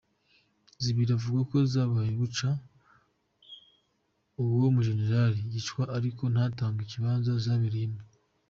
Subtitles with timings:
[0.83, 2.49] Zibiri avuga ko zabaye buca
[4.43, 8.01] uwo mu general yicwa ariko ntatanga ikibanza zabereyemwo.